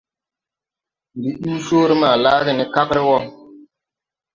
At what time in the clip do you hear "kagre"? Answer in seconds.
2.73-3.01